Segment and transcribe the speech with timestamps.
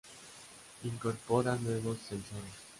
[0.83, 2.53] Incorpora nuevos sensores.